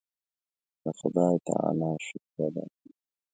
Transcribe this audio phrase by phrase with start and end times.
[0.83, 2.91] د خدای تعالی شکر ادا کوو.